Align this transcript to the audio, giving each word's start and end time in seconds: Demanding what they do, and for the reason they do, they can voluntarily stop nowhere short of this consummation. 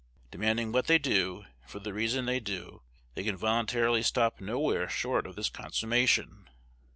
Demanding 0.31 0.71
what 0.71 0.87
they 0.87 0.97
do, 0.97 1.45
and 1.61 1.69
for 1.69 1.77
the 1.79 1.93
reason 1.93 2.25
they 2.25 2.39
do, 2.39 2.81
they 3.13 3.23
can 3.23 3.37
voluntarily 3.37 4.01
stop 4.01 4.41
nowhere 4.41 4.89
short 4.89 5.27
of 5.27 5.35
this 5.35 5.47
consummation. 5.51 6.49